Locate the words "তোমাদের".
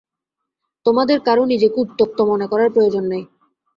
0.85-1.17